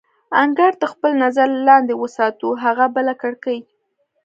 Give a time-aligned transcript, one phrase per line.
[0.41, 3.59] انګړ تر خپل نظر لاندې وساتو، هغه بله کړکۍ.